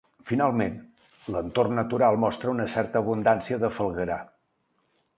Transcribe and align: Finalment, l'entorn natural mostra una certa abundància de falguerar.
Finalment, 0.29 0.79
l'entorn 1.35 1.77
natural 1.81 2.19
mostra 2.25 2.57
una 2.57 2.67
certa 2.79 3.05
abundància 3.05 3.63
de 3.67 3.75
falguerar. 3.81 4.21